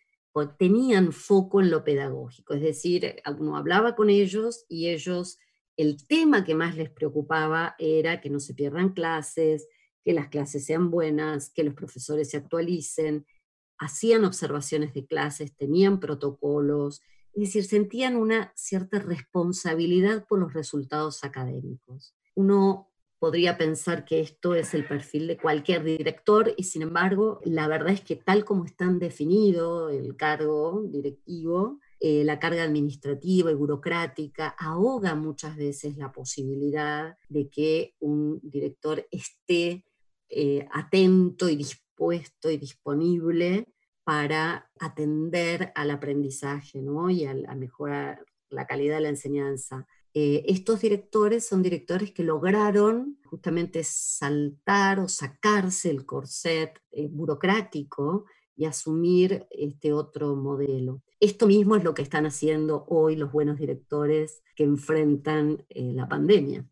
tenían 0.57 1.11
foco 1.11 1.61
en 1.61 1.69
lo 1.69 1.83
pedagógico, 1.83 2.53
es 2.53 2.61
decir, 2.61 3.15
uno 3.39 3.57
hablaba 3.57 3.95
con 3.95 4.09
ellos 4.09 4.65
y 4.69 4.89
ellos, 4.89 5.39
el 5.75 6.05
tema 6.07 6.43
que 6.43 6.55
más 6.55 6.75
les 6.75 6.89
preocupaba 6.89 7.75
era 7.79 8.21
que 8.21 8.29
no 8.29 8.39
se 8.39 8.53
pierdan 8.53 8.93
clases, 8.93 9.67
que 10.03 10.13
las 10.13 10.29
clases 10.29 10.65
sean 10.65 10.91
buenas, 10.91 11.51
que 11.51 11.63
los 11.63 11.73
profesores 11.73 12.29
se 12.29 12.37
actualicen, 12.37 13.25
hacían 13.77 14.25
observaciones 14.25 14.93
de 14.93 15.05
clases, 15.05 15.55
tenían 15.55 15.99
protocolos, 15.99 17.01
es 17.33 17.43
decir, 17.43 17.63
sentían 17.63 18.15
una 18.15 18.51
cierta 18.55 18.99
responsabilidad 18.99 20.25
por 20.27 20.39
los 20.39 20.53
resultados 20.53 21.23
académicos. 21.23 22.15
Uno 22.35 22.91
podría 23.19 23.57
pensar 23.57 24.05
que 24.05 24.21
esto 24.21 24.55
es 24.55 24.73
el 24.73 24.87
perfil 24.87 25.27
de 25.27 25.37
cualquier 25.37 25.83
director 25.83 26.53
y 26.57 26.63
sin 26.63 26.81
embargo 26.81 27.41
la 27.43 27.67
verdad 27.67 27.93
es 27.93 28.01
que 28.01 28.15
tal 28.15 28.45
como 28.45 28.65
están 28.65 28.97
definido 28.97 29.89
el 29.89 30.15
cargo 30.15 30.83
directivo, 30.87 31.79
eh, 31.99 32.23
la 32.23 32.39
carga 32.39 32.63
administrativa 32.63 33.51
y 33.51 33.55
burocrática 33.55 34.55
ahoga 34.57 35.15
muchas 35.15 35.57
veces 35.57 35.97
la 35.97 36.11
posibilidad 36.11 37.17
de 37.27 37.49
que 37.49 37.95
un 37.99 38.39
director 38.41 39.05
esté 39.11 39.83
eh, 40.29 40.67
atento 40.71 41.49
y 41.49 41.57
dispuesto 41.57 42.49
y 42.49 42.57
disponible 42.57 43.67
para 44.09 44.71
atender 44.79 45.71
al 45.75 45.91
aprendizaje 45.91 46.81
y 47.09 47.25
a, 47.25 47.55
mejorar 47.55 48.25
la 48.49 48.65
calidad 48.65 48.95
de 48.95 49.01
la 49.01 49.09
enseñanza. 49.09 49.85
Eh, 50.13 50.43
estos 50.47 50.81
directores 50.81 51.47
son 51.47 51.61
directores 51.61 52.11
que 52.11 52.23
lograron 52.23 53.19
justamente 53.25 53.83
saltar 53.83 54.99
o 54.99 55.07
sacarse 55.07 55.89
el 55.89 56.05
corset 56.05 56.81
eh, 56.91 57.07
burocrático 57.07 58.25
y 58.55 58.65
asumir 58.65 59.45
este 59.51 59.93
otro 59.93 60.35
modelo. 60.35 61.01
Esto 61.19 61.47
mismo 61.47 61.75
es 61.75 61.83
lo 61.83 61.93
que 61.93 62.01
están 62.01 62.25
haciendo 62.25 62.85
hoy 62.87 63.15
los 63.15 63.31
buenos 63.31 63.57
directores 63.59 64.41
que 64.55 64.63
enfrentan 64.63 65.65
la 65.69 66.07
pandemia. 66.07 66.65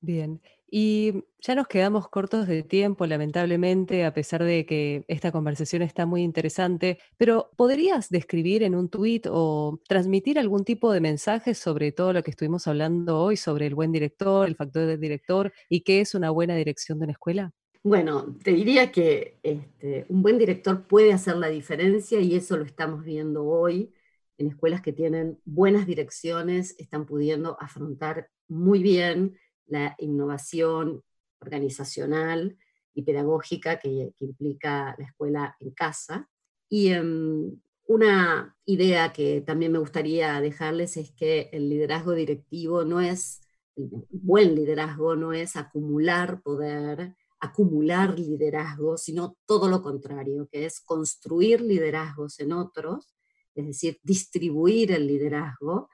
Bien, 0.00 0.40
y 0.70 1.24
ya 1.40 1.54
nos 1.54 1.66
quedamos 1.66 2.08
cortos 2.08 2.46
de 2.46 2.62
tiempo, 2.62 3.06
lamentablemente, 3.06 4.04
a 4.04 4.14
pesar 4.14 4.44
de 4.44 4.64
que 4.66 5.04
esta 5.08 5.32
conversación 5.32 5.82
está 5.82 6.06
muy 6.06 6.22
interesante, 6.22 6.98
pero 7.16 7.50
¿podrías 7.56 8.08
describir 8.08 8.62
en 8.62 8.74
un 8.74 8.88
tuit 8.88 9.26
o 9.28 9.80
transmitir 9.88 10.38
algún 10.38 10.64
tipo 10.64 10.92
de 10.92 11.00
mensaje 11.00 11.54
sobre 11.54 11.92
todo 11.92 12.12
lo 12.12 12.22
que 12.22 12.30
estuvimos 12.30 12.66
hablando 12.66 13.18
hoy, 13.18 13.36
sobre 13.36 13.66
el 13.66 13.74
buen 13.74 13.90
director, 13.90 14.46
el 14.46 14.54
factor 14.54 14.86
del 14.86 15.00
director 15.00 15.52
y 15.68 15.80
qué 15.80 16.00
es 16.00 16.14
una 16.14 16.30
buena 16.30 16.54
dirección 16.54 16.98
de 16.98 17.04
una 17.04 17.12
escuela? 17.12 17.52
Bueno, 17.82 18.36
te 18.42 18.52
diría 18.52 18.92
que 18.92 19.38
este, 19.42 20.04
un 20.08 20.22
buen 20.22 20.38
director 20.38 20.86
puede 20.86 21.12
hacer 21.12 21.36
la 21.36 21.48
diferencia 21.48 22.20
y 22.20 22.34
eso 22.34 22.56
lo 22.56 22.64
estamos 22.64 23.04
viendo 23.04 23.44
hoy 23.44 23.92
en 24.36 24.48
escuelas 24.48 24.80
que 24.80 24.92
tienen 24.92 25.38
buenas 25.44 25.86
direcciones, 25.86 26.74
están 26.78 27.06
pudiendo 27.06 27.56
afrontar 27.60 28.28
muy 28.48 28.82
bien 28.82 29.36
la 29.70 29.94
innovación 29.98 31.02
organizacional 31.40 32.58
y 32.94 33.02
pedagógica 33.02 33.78
que, 33.78 34.12
implica 34.18 34.94
la 34.98 35.06
escuela 35.06 35.56
en 35.60 35.70
casa. 35.70 36.28
Y 36.68 36.88
em, 36.88 37.58
una 37.86 38.56
idea 38.66 39.12
que 39.12 39.40
también 39.40 39.72
me 39.72 39.78
gustaría 39.78 40.40
dejarles 40.40 40.96
es 40.96 41.12
que 41.12 41.48
el 41.52 41.68
liderazgo 41.68 42.12
directivo 42.12 42.84
no 42.84 43.00
es, 43.00 43.40
el 43.76 43.88
buen 44.10 44.54
liderazgo 44.54 45.16
no 45.16 45.32
es 45.32 45.56
acumular 45.56 46.42
poder, 46.42 47.16
acumular 47.40 48.18
liderazgo, 48.18 48.96
sino 48.96 49.36
todo 49.46 49.68
lo 49.68 49.82
contrario, 49.82 50.48
que 50.52 50.66
es 50.66 50.80
construir 50.80 51.62
liderazgos 51.62 52.38
en 52.40 52.52
otros, 52.52 53.14
es 53.54 53.66
decir, 53.66 53.98
distribuir 54.02 54.92
el 54.92 55.06
liderazgo, 55.06 55.88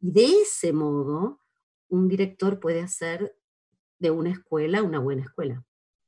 y 0.00 0.12
de 0.12 0.26
ese 0.42 0.72
modo 0.72 1.39
un 1.90 2.08
director 2.08 2.58
puede 2.60 2.80
hacer 2.80 3.36
de 3.98 4.10
una 4.10 4.30
escuela 4.30 4.82
una 4.82 4.98
buena 4.98 5.22
escuela. 5.22 5.62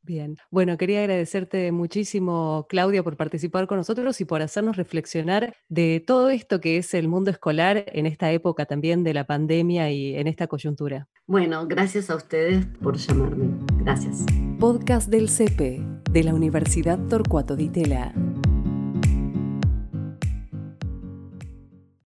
Bien, 0.05 0.37
bueno, 0.51 0.77
quería 0.79 0.99
agradecerte 0.99 1.71
muchísimo, 1.71 2.66
Claudia, 2.68 3.05
por 3.05 3.16
participar 3.16 3.68
con 3.68 3.79
nosotros 3.79 4.21
y 4.21 4.25
por 4.25 4.42
hacernos 4.42 4.77
reflexionar 4.77 5.55
de 5.68 6.03
todo 6.05 6.29
esto 6.31 6.61
que 6.61 6.77
es 6.77 6.92
el 6.95 7.07
mundo 7.07 7.31
escolar 7.31 7.85
en 7.87 8.07
esta 8.07 8.33
época 8.33 8.66
también 8.66 9.05
de 9.05 9.14
la 9.14 9.25
pandemia 9.27 9.92
y 9.92 10.16
en 10.16 10.27
esta 10.27 10.49
coyuntura. 10.49 11.09
Bueno, 11.27 11.68
gracias 11.68 12.11
a 12.11 12.16
ustedes 12.16 12.66
por 12.83 12.97
llamarme. 12.97 13.51
Gracias. 13.79 14.27
Podcast 14.59 15.09
del 15.09 15.29
CEPE 15.29 15.87
de 16.11 16.25
la 16.25 16.35
Universidad 16.35 16.99
Torcuato 17.07 17.55
Di 17.55 17.68
Tella. 17.68 18.12